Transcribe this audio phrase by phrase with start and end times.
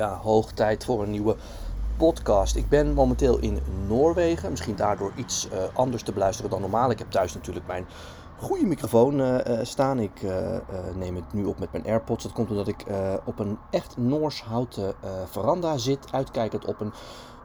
[0.00, 1.36] Ja, hoog tijd voor een nieuwe
[1.96, 2.56] podcast.
[2.56, 4.50] Ik ben momenteel in Noorwegen.
[4.50, 6.90] Misschien daardoor iets uh, anders te beluisteren dan normaal.
[6.90, 7.86] Ik heb thuis natuurlijk mijn
[8.38, 9.98] goede microfoon uh, staan.
[9.98, 10.22] Ik
[10.94, 12.22] neem het nu op met mijn AirPods.
[12.22, 12.84] Dat komt omdat ik
[13.24, 14.94] op een echt Noors houten
[15.30, 16.92] veranda zit, uitkijkend op een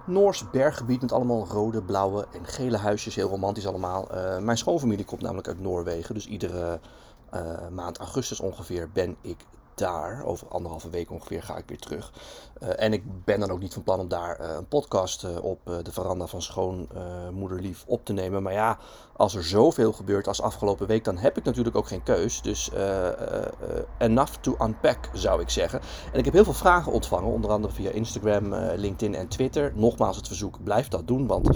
[0.06, 3.16] Noors berggebied met allemaal rode, blauwe en gele huisjes.
[3.16, 4.08] Heel romantisch allemaal.
[4.40, 6.14] mijn schoonfamilie komt namelijk uit Noorwegen.
[6.14, 6.80] Dus iedere
[7.72, 9.38] maand augustus ongeveer ben ik
[9.76, 10.24] daar.
[10.26, 12.12] Over anderhalve week ongeveer ga ik weer terug.
[12.64, 15.44] Uh, en ik ben dan ook niet van plan om daar uh, een podcast uh,
[15.44, 18.44] op de veranda van schoonmoederlief op te nemen.
[18.44, 18.78] Maar ja,
[19.16, 22.42] als er zoveel gebeurt als afgelopen week, dan heb ik natuurlijk ook geen keus.
[22.42, 22.72] Dus
[23.98, 25.80] enough to unpack zou ik zeggen.
[26.14, 29.72] En ik heb heel veel vragen ontvangen, onder andere via Instagram, LinkedIn en Twitter.
[29.76, 31.50] Nogmaals het verzoek, blijf dat doen, want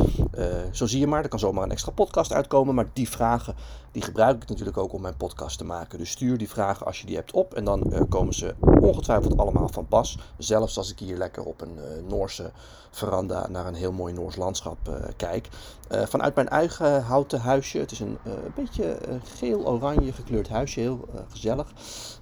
[0.72, 2.76] zo zie je maar, er kan zomaar een extra podcast uitkomen.
[2.76, 3.56] Maar die vragen,
[3.92, 6.00] die gebruik ik natuurlijk ook om mijn podcast te maken.
[6.00, 9.70] Dus stuur die vragen als je die hebt op en dan komen ze ongetwijfeld allemaal
[9.70, 10.18] van pas.
[10.38, 12.52] Zelfs als ik hier lekker op een uh, Noorse
[12.92, 15.50] veranda naar een heel mooi Noors landschap uh, kijk.
[15.92, 18.18] Uh, vanuit mijn eigen houten huisje, het is een
[18.56, 21.68] beetje geel-oranje gekleurd huisje, heel gezellig,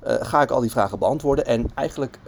[0.04, 1.46] ga ik al die vragen beantwoorden.
[1.46, 2.20] En eigenlijk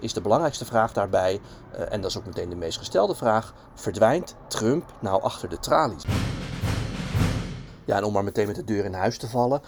[0.00, 1.40] is de belangrijkste vraag daarbij,
[1.88, 6.04] en dat is ook meteen de meest gestelde vraag, verdwijnt Trump nou achter de tralies?
[7.84, 9.60] Ja, en om maar meteen met de deur in huis te vallen.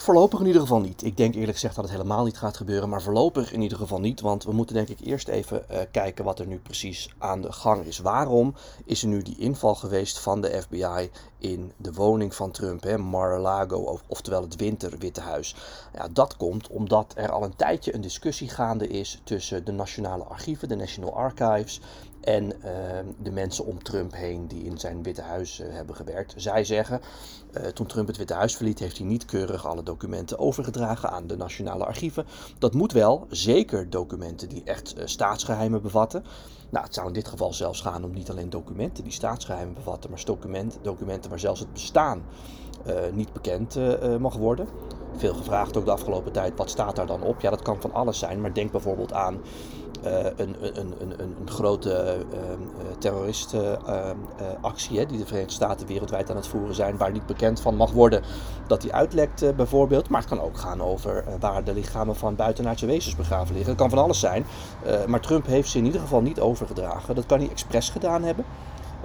[0.00, 1.02] Voorlopig in ieder geval niet.
[1.02, 4.00] Ik denk eerlijk gezegd dat het helemaal niet gaat gebeuren, maar voorlopig in ieder geval
[4.00, 4.20] niet.
[4.20, 7.52] Want we moeten denk ik eerst even uh, kijken wat er nu precies aan de
[7.52, 7.98] gang is.
[7.98, 8.54] Waarom
[8.84, 13.98] is er nu die inval geweest van de FBI in de woning van Trump, Mar-a-Lago,
[14.06, 15.54] oftewel het Winter-Witte Huis?
[15.94, 20.24] Ja, dat komt omdat er al een tijdje een discussie gaande is tussen de nationale
[20.24, 21.80] archieven, de National Archives,
[22.20, 22.62] en uh,
[23.22, 26.34] de mensen om Trump heen die in zijn Witte Huis uh, hebben gewerkt.
[26.36, 27.00] Zij zeggen,
[27.56, 31.26] uh, toen Trump het Witte Huis verliet, heeft hij niet keurig alle documenten overgedragen aan
[31.26, 32.26] de nationale archieven.
[32.58, 36.24] Dat moet wel, zeker documenten die echt staatsgeheimen bevatten.
[36.70, 40.10] Nou, het zou in dit geval zelfs gaan om niet alleen documenten die staatsgeheimen bevatten,
[40.10, 42.22] maar documenten, documenten waar zelfs het bestaan
[43.12, 43.78] niet bekend
[44.18, 44.68] mag worden.
[45.16, 47.40] Veel gevraagd ook de afgelopen tijd, wat staat daar dan op?
[47.40, 49.40] Ja, dat kan van alles zijn, maar denk bijvoorbeeld aan
[50.02, 52.38] een, een, een, een, grote uh,
[52.98, 57.92] terroristenactie die de Verenigde Staten wereldwijd aan het voeren zijn, waar niet bekend van mag
[57.92, 58.22] worden
[58.66, 60.08] dat die uitlekt bijvoorbeeld.
[60.08, 63.76] Maar het kan ook gaan over waar de lichamen van buitenaardse wezens begraven liggen.
[63.76, 64.44] Dat kan van alles zijn.
[65.06, 67.14] maar Trump heeft ze in ieder geval niet overgedragen.
[67.14, 68.44] Dat kan hij expres gedaan hebben.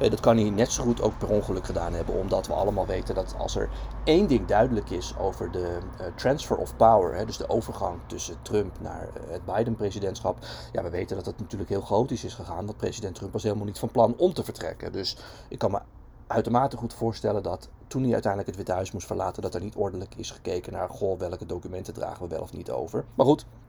[0.01, 2.85] Uh, dat kan hij net zo goed ook per ongeluk gedaan hebben, omdat we allemaal
[2.85, 3.69] weten dat als er
[4.03, 8.79] één ding duidelijk is over de uh, transfer of power, dus de overgang tussen Trump
[8.81, 10.37] naar uh, het Biden-presidentschap,
[10.71, 13.65] ja, we weten dat het natuurlijk heel chaotisch is gegaan, dat president Trump was helemaal
[13.65, 14.91] niet van plan om te vertrekken.
[14.91, 15.17] Dus
[15.47, 15.79] ik kan me
[16.27, 19.75] uitermate goed voorstellen dat toen hij uiteindelijk het Witte Huis moest verlaten, dat er niet
[19.75, 23.05] ordelijk is gekeken naar, goh, welke documenten dragen we wel of niet over.
[23.15, 23.62] Maar goed, eh,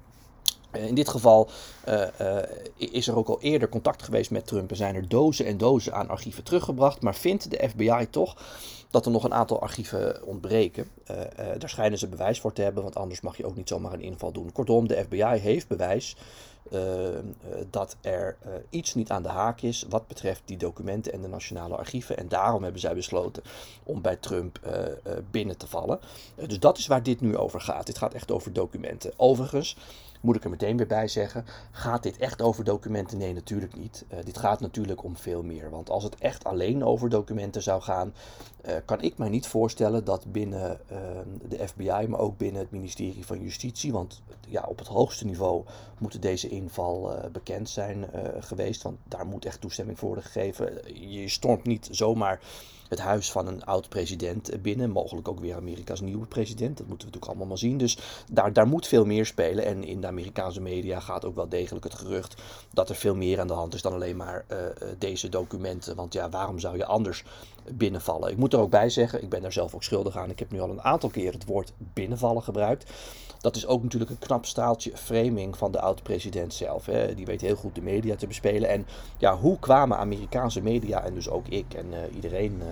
[0.77, 1.49] in dit geval
[1.89, 2.39] uh, uh,
[2.77, 5.95] is er ook al eerder contact geweest met Trump en zijn er dozen en dozen
[5.95, 7.03] aan archieven teruggebracht.
[7.03, 8.37] Maar vindt de FBI toch
[8.91, 10.89] dat er nog een aantal archieven ontbreken?
[11.59, 14.01] Daar schijnen ze bewijs voor te hebben, want anders mag je ook niet zomaar een
[14.01, 14.53] inval doen.
[14.53, 16.17] Kortom, de FBI heeft bewijs
[17.71, 18.37] dat er
[18.71, 22.17] iets niet aan de haak is wat betreft die documenten en de nationale archieven.
[22.17, 23.43] En daarom hebben zij besloten
[23.83, 24.59] om bij Trump
[25.31, 26.01] binnen te vallen.
[26.47, 27.87] dus dat is waar dit nu over gaat.
[27.87, 29.13] Dit gaat echt over documenten.
[29.17, 29.77] Overigens
[30.25, 33.19] moet ik er meteen weer bij zeggen, gaat dit echt over documenten?
[33.19, 34.05] Nee, natuurlijk niet.
[34.13, 35.71] Uh, dit gaat natuurlijk om veel meer.
[35.71, 38.15] Want als het echt alleen over documenten zou gaan,
[38.67, 40.99] uh, kan ik mij niet voorstellen dat binnen uh,
[41.49, 45.65] de FBI, maar ook binnen het ministerie van Justitie, want ja, op het hoogste niveau
[45.99, 48.07] moet deze inval bekend zijn
[48.39, 50.81] geweest, want daar moet echt toestemming voor worden gegeven.
[51.11, 52.41] Je stormt niet zomaar
[52.95, 54.91] het huis van een oud-president binnen.
[54.91, 56.77] Mogelijk ook weer Amerika's nieuwe president.
[56.77, 57.79] Dat moeten we natuurlijk allemaal maar zien.
[57.79, 57.99] Dus
[58.33, 59.65] daar, daar moet veel meer spelen.
[59.65, 63.41] En in de Amerikaanse media gaat ook wel degelijk het gerucht dat er veel meer
[63.41, 64.59] aan de hand is dan alleen maar uh,
[64.99, 65.97] deze documenten.
[65.97, 67.25] Want ja, waarom zou je anders
[67.73, 68.31] binnenvallen?
[68.31, 70.31] Ik moet er ook bij zeggen, ik ben daar zelf ook schuldig aan.
[70.31, 72.93] Ik heb nu al een aantal keer het woord binnenvallen gebruikt.
[73.45, 76.87] Dat is ook natuurlijk een knap staaltje framing van de oud-president zelf.
[76.87, 77.15] Hè.
[77.15, 78.69] Die weet heel goed de media te bespelen.
[78.69, 78.87] En
[79.19, 82.63] ja, hoe kwamen Amerikaanse media en dus ook ik en uh, iedereen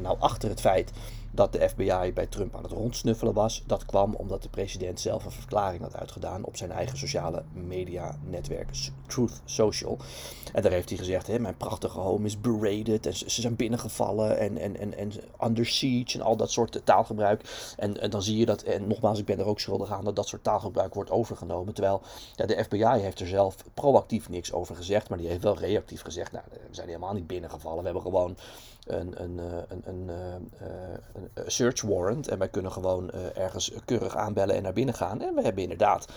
[0.00, 0.92] nou achter het feit
[1.34, 3.62] dat de FBI bij Trump aan het rondsnuffelen was.
[3.66, 8.16] Dat kwam omdat de president zelf een verklaring had uitgedaan op zijn eigen sociale media
[8.24, 8.68] netwerk,
[9.06, 9.98] Truth Social.
[10.52, 14.38] En daar heeft hij gezegd, hè, mijn prachtige home is berated en ze, zijn binnengevallen
[14.38, 15.12] en, en, en, en
[15.44, 17.72] under siege en al dat soort taalgebruik.
[17.76, 20.16] En, en dan zie je dat, en nogmaals, ik ben er ook schuldig aan dat
[20.16, 21.74] dat soort taalgebruik wordt overgenomen.
[21.74, 22.02] Terwijl
[22.34, 26.02] ja, de FBI heeft er zelf proactief niks over gezegd, maar die heeft wel reactief
[26.02, 27.78] gezegd, nou, we zijn helemaal niet binnengevallen.
[27.78, 28.36] We hebben gewoon
[28.86, 29.38] een, een,
[29.68, 30.10] een, een,
[31.34, 32.28] een search warrant.
[32.28, 35.20] En wij kunnen gewoon ergens keurig aanbellen en naar binnen gaan.
[35.20, 36.08] En we hebben inderdaad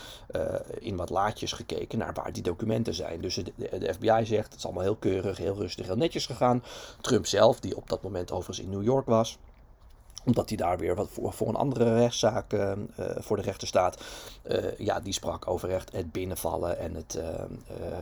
[0.80, 3.22] in wat laadjes gekeken naar waar die documenten zijn.
[3.22, 6.64] Dus de, de, FBI zegt, het is allemaal heel keurig, heel rustig, heel netjes gegaan.
[7.02, 9.38] Trump zelf, die op dat moment overigens in New York was
[10.26, 12.72] omdat hij daar weer wat voor, voor een andere rechtszaak uh,
[13.18, 14.04] voor de rechter staat.
[14.44, 17.20] Uh, ja, die sprak over echt het binnenvallen en het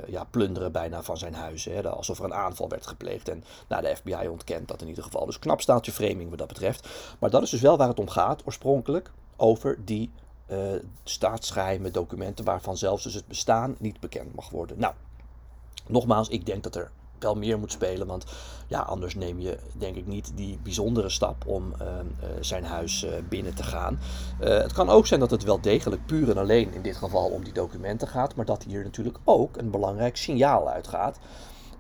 [0.08, 1.66] ja, plunderen bijna van zijn huis.
[1.66, 3.30] Hè, alsof er een aanval werd gepleegd.
[3.30, 5.26] En nou, de FBI ontkent dat in ieder geval.
[5.26, 6.88] Dus knap staaltje framing wat dat betreft.
[7.20, 9.12] Maar dat is dus wel waar het om gaat oorspronkelijk.
[9.36, 10.12] Over die
[11.04, 14.80] staatsgeheime documenten waarvan zelfs dus het bestaan niet bekend mag worden.
[14.80, 14.94] Nou,
[15.88, 16.92] nogmaals, ik denk dat er
[17.24, 18.08] wel meer moet spelen.
[18.08, 18.26] Want
[18.68, 23.04] ja, anders neem je denk ik niet die bijzondere stap om ehm, eh, zijn huis
[23.04, 24.00] uh, binnen te gaan.
[24.40, 27.44] Het kan ook zijn dat het wel degelijk puur en alleen in dit geval om
[27.44, 28.36] die documenten gaat.
[28.36, 31.20] Maar dat hier natuurlijk ook een belangrijk signaal uitgaat.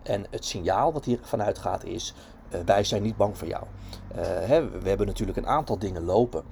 [0.03, 2.13] En het signaal wat hier vanuit gaat is,
[2.65, 3.63] wij zijn niet bang voor jou.
[4.23, 6.43] Hè, we hebben natuurlijk een aantal dingen lopen.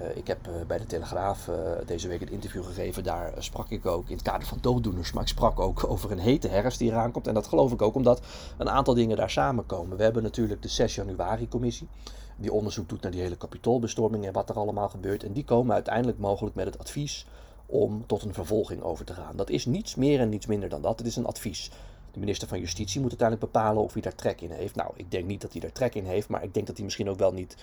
[0.00, 1.54] Uh, ik heb uh, bij de Telegraaf uh,
[1.86, 3.04] deze week een interview gegeven.
[3.04, 5.12] Daar sprak ik ook in het kader van dooddoeners.
[5.12, 7.26] Maar ik sprak ook over een hete herfst die eraan komt.
[7.26, 8.20] En dat geloof ik ook omdat
[8.56, 9.96] een aantal dingen daar samenkomen.
[9.96, 11.88] We hebben natuurlijk de 6 januari commissie.
[12.36, 15.24] Die onderzoek doet naar die hele kapitoolbestorming en wat er allemaal gebeurt.
[15.24, 17.26] En die komen uiteindelijk mogelijk met het advies
[17.66, 19.36] om tot een vervolging over te gaan.
[19.36, 20.98] Dat is niets meer en niets minder dan dat.
[20.98, 21.70] Het is een advies.
[22.12, 24.74] De minister van Justitie moet uiteindelijk bepalen of hij daar trek in heeft.
[24.74, 26.84] Nou, ik denk niet dat hij daar trek in heeft, maar ik denk dat hij
[26.84, 27.56] misschien ook wel niet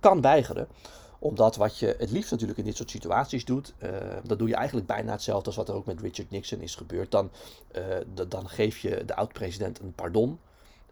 [0.00, 0.68] kan weigeren
[1.26, 3.90] omdat wat je het liefst natuurlijk in dit soort situaties doet, uh,
[4.24, 7.10] dat doe je eigenlijk bijna hetzelfde als wat er ook met Richard Nixon is gebeurd.
[7.10, 7.30] Dan,
[7.76, 10.38] uh, dan geef je de oud-president een pardon.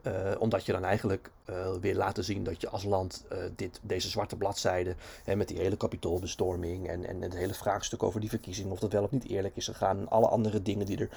[0.07, 3.81] Uh, omdat je dan eigenlijk uh, weer laten zien dat je als land uh, dit,
[3.83, 8.29] deze zwarte bladzijde, hè, met die hele kapitoolbestorming en, en het hele vraagstuk over die
[8.29, 11.09] verkiezing, of dat wel of niet eerlijk is gegaan, en alle andere dingen die er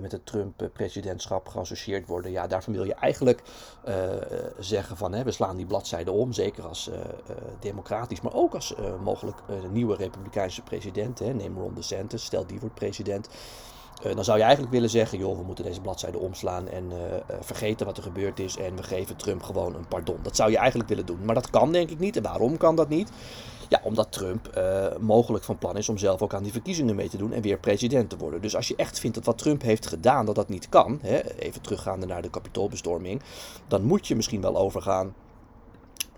[0.00, 3.42] met het Trump-presidentschap geassocieerd worden, ja, daarvan wil je eigenlijk
[4.58, 6.90] zeggen van hè, we slaan die bladzijde om, zeker als
[7.60, 9.38] democratisch, maar ook als mogelijk
[9.70, 13.28] nieuwe republikeinse president, hè, neem Ron DeSantis, stel die wordt president.
[14.06, 16.96] Uh, dan zou je eigenlijk willen zeggen, joh, we moeten deze bladzijde omslaan en uh,
[17.40, 20.18] vergeten wat er gebeurd is en we geven Trump gewoon een pardon.
[20.22, 22.16] Dat zou je eigenlijk willen doen, maar dat kan denk ik niet.
[22.16, 23.10] En waarom kan dat niet?
[23.68, 24.60] Ja, omdat Trump
[25.00, 27.58] mogelijk van plan is om zelf ook aan die verkiezingen mee te doen en weer
[27.58, 28.40] president te worden.
[28.40, 31.38] Dus als je echt vindt dat wat Trump heeft gedaan, dat dat niet kan, hè,
[31.38, 33.22] even teruggaande naar de kapitoolbestorming,
[33.66, 35.14] dan moet je misschien wel overgaan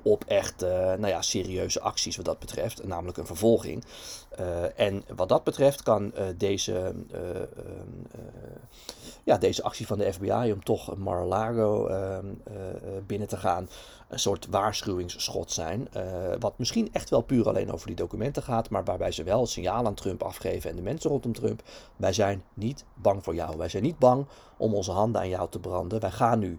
[0.03, 3.85] op echt uh, nou ja, serieuze acties wat dat betreft, namelijk een vervolging.
[4.41, 6.95] Uh, en wat dat betreft kan uh, deze,
[9.25, 12.27] ja, deze actie van de FBI om toch Mar-a-Lago ehm,
[13.07, 13.69] binnen te gaan
[14.09, 15.89] een soort waarschuwingsschot zijn.
[16.39, 19.51] wat misschien echt wel puur alleen over die documenten gaat, maar waarbij ze wel het
[19.51, 21.63] signaal aan Trump afgeven en de mensen rondom Trump.
[21.97, 23.57] Wij zijn niet bang voor jou.
[23.57, 24.27] Wij zijn niet bang
[24.57, 26.01] om onze handen aan jou te branden.
[26.01, 26.59] Wij gaan nu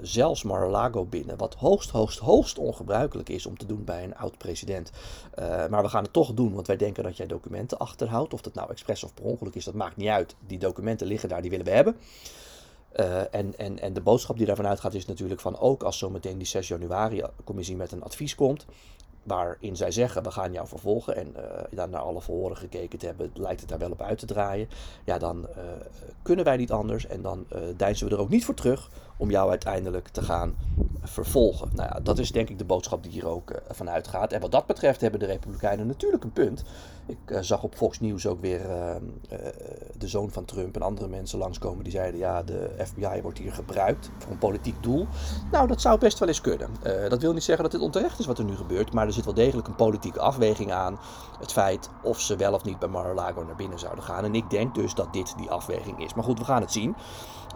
[0.00, 1.36] zelfs Mar-a-Lago binnen.
[1.36, 4.90] Wat hoogst, hoogst, hoogst ongebruikelijk is om te doen bij een oud-president.
[5.38, 8.34] Uh, maar we gaan het toch doen, want wij denken dat jij documenten achterhoudt.
[8.34, 10.34] Of dat nou expres of per ongeluk is, dat maakt niet uit.
[10.46, 11.96] Die documenten liggen daar, die willen we hebben.
[13.30, 16.46] en, en, en de boodschap die daarvan uitgaat is natuurlijk van ook als zometeen die
[16.46, 18.66] 6 januari commissie met een advies komt
[19.28, 23.06] waarin zij zeggen we gaan jou vervolgen en uh, dan naar alle verhoren gekeken te
[23.06, 24.68] hebben, lijkt het daar wel op uit te draaien.
[25.04, 25.56] Ja, dan uh,
[26.22, 29.50] kunnen wij niet anders en dan uh, we er ook niet voor terug om jou
[29.50, 30.56] uiteindelijk te gaan
[31.02, 31.68] vervolgen.
[31.74, 34.32] Nou ja, dat is denk ik de boodschap die hier ook vanuit gaat.
[34.32, 36.64] En wat dat betreft hebben de Republikeinen natuurlijk een punt.
[37.06, 38.94] Ik zag op Fox News ook weer uh,
[39.98, 43.52] de zoon van Trump en andere mensen langskomen die zeiden: ja, de FBI wordt hier
[43.52, 45.06] gebruikt voor een politiek doel.
[45.50, 46.70] Nou, dat zou best wel eens kunnen.
[47.08, 49.34] dat wil niet zeggen dat het onterecht is wat er nu gebeurt, maar er zit
[49.34, 50.98] wel degelijk een politieke afweging aan.
[51.38, 54.24] Het feit of ze wel of niet bij Mar-a-Lago naar binnen zouden gaan.
[54.24, 56.14] En ik denk dus dat dit die afweging is.
[56.14, 56.96] Maar goed, we gaan het zien.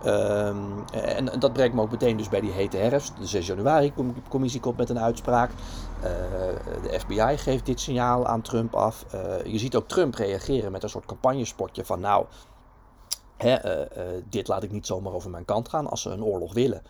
[0.07, 3.12] Um, en, dat brengt me ook meteen dus bij die hete herfst.
[3.19, 3.92] De 6 januari
[4.28, 5.50] commissie komt met een uitspraak.
[5.50, 6.04] Uh,
[6.83, 9.04] de FBI geeft dit signaal aan Trump af.
[9.14, 12.26] Uh, je ziet ook Trump reageren met een soort campagnespotje van nou,
[13.45, 13.54] uh,
[14.28, 15.90] dit laat ik niet zomaar over mijn kant gaan.
[15.90, 16.83] Als ze een oorlog willen,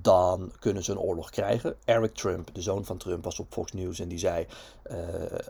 [0.00, 1.76] dan kunnen ze een oorlog krijgen.
[1.84, 4.46] Eric Trump, de zoon van Trump, was op Fox News en die zei:
[4.90, 4.96] uh,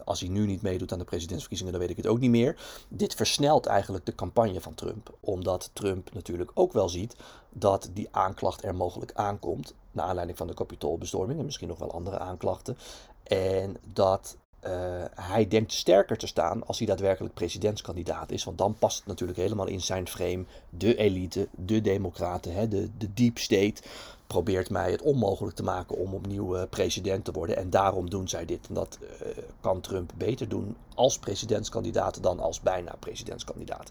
[0.04, 2.56] Als hij nu niet meedoet aan de presidentsverkiezingen, dan weet ik het ook niet meer.
[2.88, 7.16] Dit versnelt eigenlijk de campagne van Trump, omdat Trump natuurlijk ook wel ziet
[7.50, 9.74] dat die aanklacht er mogelijk aankomt.
[9.90, 12.76] Naar aanleiding van de kapitoolbestorming en misschien nog wel andere aanklachten.
[13.22, 14.36] En dat
[14.66, 18.44] uh, hij denkt sterker te staan als hij daadwerkelijk presidentskandidaat is.
[18.44, 20.44] Want dan past het natuurlijk helemaal in zijn frame.
[20.70, 23.82] De elite, de democraten, hè, de, de deep state
[24.26, 27.56] probeert mij het onmogelijk te maken om opnieuw uh, president te worden.
[27.56, 28.68] En daarom doen zij dit.
[28.68, 29.28] En dat uh,
[29.60, 33.90] kan Trump beter doen als presidentskandidaat dan als bijna presidentskandidaat.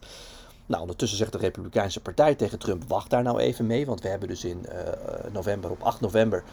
[0.66, 4.08] Nou, ondertussen zegt de Republikeinse Partij tegen Trump: wacht daar nou even mee, want we
[4.08, 4.66] hebben dus in
[5.32, 6.44] november, op 8 november,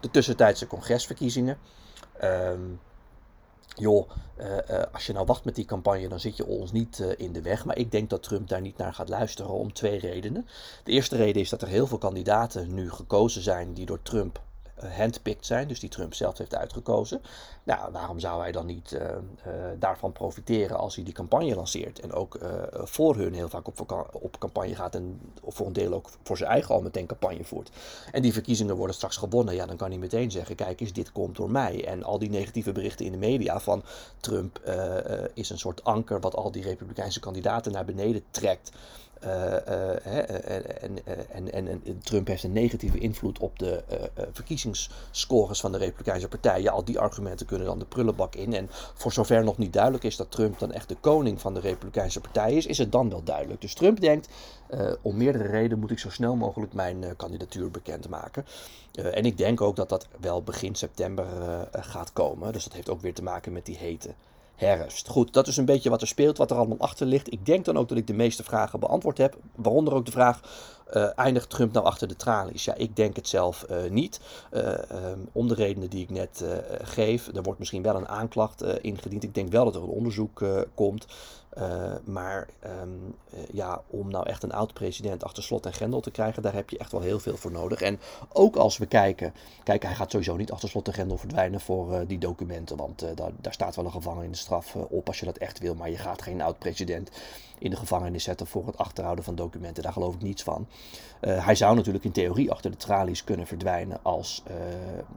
[0.00, 1.58] de tussentijdse congresverkiezingen.
[2.18, 2.60] Ehm,
[3.80, 4.10] joh,
[4.92, 7.64] als je nou wacht met die campagne, dan zit je ons niet in de weg.
[7.64, 10.46] Maar ik denk dat Trump daar niet naar gaat luisteren om twee redenen.
[10.84, 14.36] De eerste reden is dat er heel veel kandidaten nu gekozen zijn die door Trump
[14.36, 14.49] eh,
[14.88, 17.22] handpicked zijn, dus die Trump zelf heeft uitgekozen.
[17.62, 22.00] Nou, waarom zou hij dan niet uh, uh, daarvan profiteren als hij die campagne lanceert
[22.00, 25.92] en ook uh, voor hun heel vaak op, op campagne gaat en voor een deel
[25.92, 27.70] ook voor zijn eigen al meteen campagne voert.
[28.12, 31.12] En die verkiezingen worden straks gewonnen, ja, dan kan hij meteen zeggen, kijk eens, dit
[31.12, 31.86] komt door mij.
[31.86, 33.82] En al die negatieve berichten in de media van
[34.20, 34.60] Trump
[35.34, 38.70] is een soort anker wat al die republikeinse kandidaten naar beneden trekt.
[39.24, 40.06] Uh,
[40.82, 43.82] en, en, en, en, Trump heeft een negatieve invloed op de
[44.32, 46.62] verkiezingsscores van de Republikeinse Partij.
[46.62, 48.54] Ja, al die argumenten kunnen dan de prullenbak in.
[48.54, 51.60] En voor zover nog niet duidelijk is dat Trump dan echt de koning van de
[51.60, 53.60] Republikeinse Partij is, is het dan wel duidelijk.
[53.60, 54.28] Dus Trump denkt,
[55.02, 58.46] om meerdere redenen moet ik zo snel mogelijk mijn kandidatuur bekendmaken.
[58.92, 61.26] en ik denk ook dat dat wel begin september
[61.72, 62.52] gaat komen.
[62.52, 64.14] Dus dat heeft ook weer te maken met die hete
[64.60, 65.08] herfst.
[65.08, 67.32] Goed, dat is een beetje wat er speelt, wat er allemaal achter ligt.
[67.32, 69.36] Ik denk dan ook dat ik de meeste vragen beantwoord heb.
[69.54, 70.40] Waaronder ook de vraag:
[70.92, 72.64] uh, eindigt Trump nou achter de tralies?
[72.64, 74.20] Ja, ik denk het zelf uh, niet.
[74.52, 74.68] Uh,
[75.10, 76.44] um, om de redenen die ik net
[76.82, 77.26] geef.
[77.34, 79.22] Er wordt misschien wel een aanklacht ingediend.
[79.22, 80.44] Ik denk wel dat er een onderzoek
[80.74, 81.06] komt.
[82.04, 82.70] Maar uh,
[83.52, 86.78] ja, om nou echt een oud-president achter slot en grendel te krijgen, daar heb je
[86.78, 87.80] echt wel heel veel voor nodig.
[87.80, 88.00] En
[88.32, 92.06] ook als we kijken, kijk, hij gaat sowieso niet achter slot en grendel verdwijnen voor
[92.06, 95.74] die documenten, want daar, daar staat wel een gevangenisstraf op als je dat echt wil.
[95.74, 97.10] Maar je gaat geen oud-president
[97.60, 99.82] in de gevangenis zetten voor het achterhouden van documenten.
[99.82, 100.68] Daar geloof ik niets van.
[101.20, 104.54] Uh, hij zou natuurlijk in theorie achter de tralies kunnen verdwijnen als uh,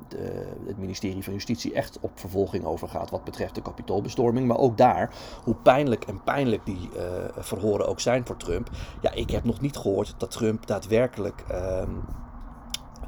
[0.08, 4.48] de, het ministerie van Justitie echt op vervolging overgaat wat betreft de kapitoolbestorming.
[4.48, 7.02] Maar ook daar, hoe pijnlijk en pijnlijk die uh,
[7.38, 8.70] verhoren ook zijn voor Trump.
[9.02, 11.44] Ja, ik heb nog niet gehoord dat Trump daadwerkelijk.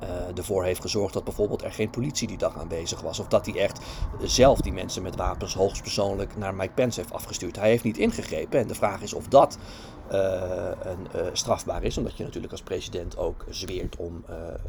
[0.05, 3.19] Uh, ervoor heeft gezorgd dat bijvoorbeeld er geen politie die dag aanwezig was.
[3.19, 3.79] Of dat hij echt
[4.23, 7.55] zelf die mensen met wapens hoogstpersoonlijk naar Mike Pence heeft afgestuurd.
[7.55, 8.59] Hij heeft niet ingegrepen.
[8.59, 9.57] En de vraag is of dat
[10.11, 11.97] uh, een, uh, strafbaar is.
[11.97, 14.25] Omdat je natuurlijk als president ook zweert om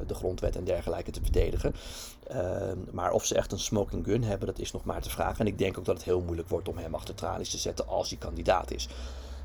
[0.07, 1.75] de grondwet en dergelijke te verdedigen.
[2.27, 5.39] Ehm, maar of ze echt een smoking gun hebben, dat is nog maar te vragen.
[5.39, 7.89] En ik denk ook dat het heel moeilijk wordt om hem achter tralies te zetten
[7.89, 8.89] als hij kandidaat is.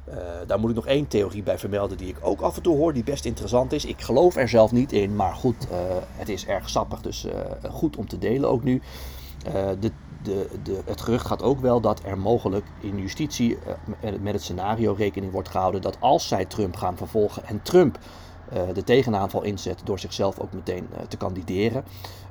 [0.10, 0.16] Uh,
[0.48, 2.94] daar moet ik nog één theorie bij vermelden die ik ook af en toe hoor,
[2.94, 3.86] die best interessant is.
[3.86, 5.78] Ik geloof er zelf niet in, maar goed, uh,
[6.16, 7.32] het is erg sappig, dus uh,
[7.72, 8.82] goed om te delen ook nu.
[9.80, 9.92] De,
[10.24, 13.58] de, de, het gerucht gaat ook wel dat er mogelijk in justitie
[14.22, 18.00] met het scenario rekening wordt gehouden dat als zij Trump gaan vervolgen en Trump
[18.74, 21.84] de tegenaanval inzet door zichzelf ook meteen te kandideren,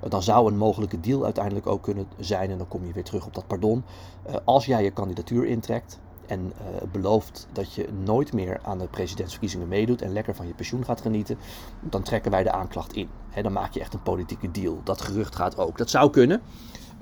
[0.08, 3.26] dan zou een mogelijke deal uiteindelijk ook kunnen zijn, en dan kom je weer terug
[3.26, 3.84] op dat pardon,
[4.44, 5.98] als jij je kandidatuur intrekt,
[6.30, 10.54] en uh, belooft dat je nooit meer aan de presidentsverkiezingen meedoet en lekker van je
[10.54, 11.38] pensioen gaat genieten,
[11.80, 13.08] dan trekken wij de aanklacht in.
[13.42, 14.80] Dan maak je echt een politieke deal.
[14.84, 15.78] Dat gerucht gaat ook.
[15.78, 16.42] Dat zou kunnen.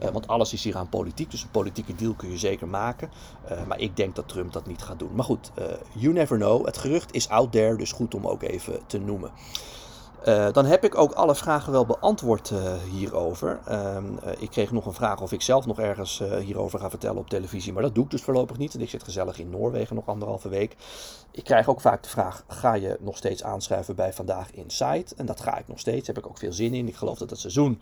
[0.02, 3.10] Uh, want alles is hier aan politiek, dus een politieke deal kun je zeker maken.
[3.50, 5.14] Uh, maar ik denk dat Trump dat niet gaat doen.
[5.14, 5.50] Maar goed,
[5.92, 6.66] you never know.
[6.66, 9.30] Het gerucht is out there, dus goed om ook even te noemen.
[10.26, 13.60] Uh, dan heb ik ook alle vragen wel beantwoord uh, hierover.
[13.68, 13.96] Uh,
[14.38, 17.72] ik kreeg nog een vraag of ik zelf nog ergens hierover ga vertellen op televisie.
[17.72, 18.74] Maar dat doe ik dus voorlopig niet.
[18.74, 20.76] En ik zit gezellig in Noorwegen nog anderhalve week.
[21.30, 25.06] Ik krijg ook vaak de vraag: ga je nog steeds aanschuiven bij Vandaag Inside?
[25.16, 26.06] En dat ga ik nog steeds.
[26.06, 26.88] Daar heb ik ook veel zin in.
[26.88, 27.80] Ik geloof dat het seizoen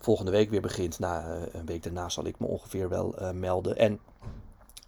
[0.00, 0.98] volgende week weer begint.
[0.98, 3.76] Na een week daarna zal ik me ongeveer wel melden.
[3.76, 4.00] En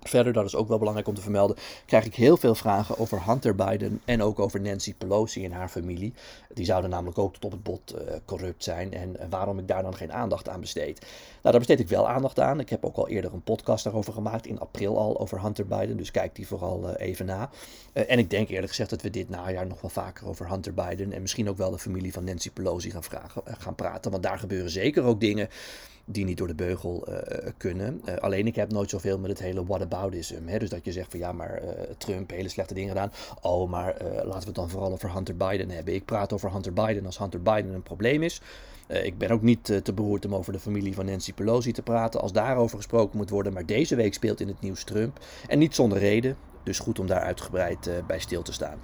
[0.02, 3.26] Verder, dat is ook wel belangrijk om te vermelden, krijg ik heel veel vragen over
[3.26, 6.12] Hunter Biden en ook over Nancy Pelosi en haar familie.
[6.54, 9.69] Die zouden namelijk ook tot op het bot uh, corrupt zijn en uh, waarom ik
[9.69, 11.00] daar dan geen aandacht aan besteed.
[11.00, 11.11] Nou,
[11.42, 12.61] daar besteed ik wel aandacht aan.
[12.61, 15.97] Ik heb ook al eerder een podcast daarover gemaakt, in april al, over Hunter Biden,
[15.97, 17.50] dus kijk die vooral uh, even na.
[17.92, 21.12] en ik denk eerlijk gezegd dat we dit najaar nog wel vaker over Hunter Biden
[21.12, 24.38] en misschien ook wel de familie van Nancy Pelosi gaan, vragen, gaan praten, want daar
[24.38, 25.49] gebeuren zeker ook dingen
[26.04, 27.09] die niet door de beugel
[27.57, 28.02] kunnen.
[28.21, 30.47] Alleen ik heb nooit zoveel met het hele whataboutism.
[30.47, 30.59] Hè?
[30.59, 33.12] Dus dat je zegt van ja, maar uh, Trump hele slechte dingen gedaan.
[33.40, 35.94] Oh, maar laten we het dan vooral over Hunter Biden hebben.
[35.94, 38.40] Ik praat over Hunter Biden als Hunter Biden een probleem is.
[38.87, 42.20] ik ben ook niet te beroerd om over de familie van Nancy Pelosi te praten
[42.20, 43.52] als daarover gesproken moet worden.
[43.52, 45.18] Maar deze week speelt in het nieuws Trump.
[45.47, 46.37] En niet zonder reden.
[46.62, 48.78] Dus goed om daar uitgebreid bij stil te staan.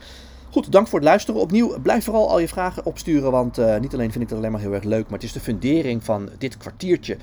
[0.50, 1.40] Goed, dank voor het luisteren.
[1.40, 4.60] Opnieuw, blijf vooral al je vragen opsturen, want niet alleen vind ik dat alleen maar
[4.60, 7.16] heel erg leuk, maar het is de fundering van dit kwartiertje.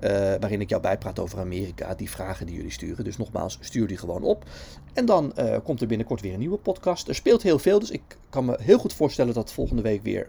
[0.00, 3.04] Uh, waarin ik jou bijpraat over Amerika, die vragen die jullie sturen.
[3.04, 4.44] Dus nogmaals, stuur die gewoon op.
[4.92, 7.08] En dan uh, komt er binnenkort weer een nieuwe podcast.
[7.08, 10.28] Er speelt heel veel, dus ik kan me heel goed voorstellen dat volgende week weer,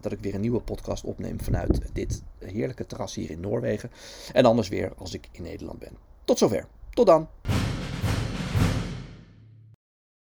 [0.00, 3.90] dat ik weer een nieuwe podcast opneem vanuit dit heerlijke terras hier in Noorwegen.
[4.32, 5.96] En anders weer als ik in Nederland ben.
[6.24, 6.66] Tot zover.
[6.90, 7.28] Tot dan.